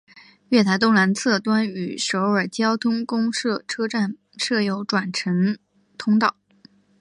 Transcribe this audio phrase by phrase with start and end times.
[0.49, 5.59] 月台东南侧端与首尔交通公社车站设有转乘
[5.95, 6.35] 通道。